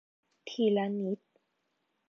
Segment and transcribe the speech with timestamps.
[0.49, 1.19] ทีละนิด